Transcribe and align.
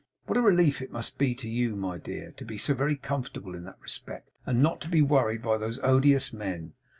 What 0.25 0.35
a 0.35 0.41
relief 0.41 0.81
it 0.81 0.91
must 0.91 1.19
be 1.19 1.35
to 1.35 1.47
you, 1.47 1.75
my 1.75 1.99
dear, 1.99 2.31
to 2.37 2.43
be 2.43 2.57
so 2.57 2.73
very 2.73 2.95
comfortable 2.95 3.53
in 3.53 3.65
that 3.65 3.77
respect, 3.79 4.31
and 4.47 4.59
not 4.59 4.81
to 4.81 4.89
be 4.89 5.03
worried 5.03 5.43
by 5.43 5.59
those 5.59 5.79
odious 5.83 6.33
men! 6.33 6.73